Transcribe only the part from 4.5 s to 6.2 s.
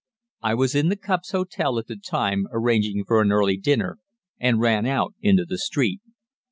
ran out into the street.